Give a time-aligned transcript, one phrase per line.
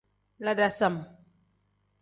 [0.47, 0.95] La dasam.